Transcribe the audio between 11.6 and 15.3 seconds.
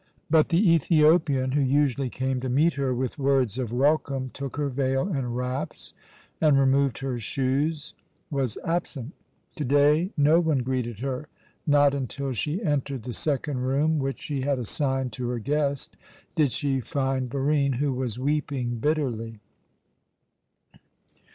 Not until she entered the second room, which she had assigned to